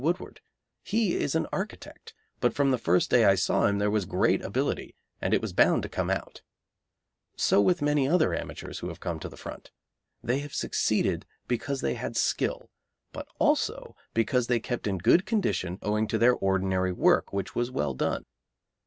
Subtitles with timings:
[0.01, 0.41] Woodward;
[0.81, 4.41] he is an architect, but from the first day I saw him there was great
[4.41, 6.41] ability, and it was bound to come out.
[7.35, 9.69] So with many other amateurs who have come to the front.
[10.23, 12.71] They have succeeded because they had skill,
[13.13, 17.69] but also because they kept in good condition owing to their ordinary work, which was
[17.69, 18.25] well done.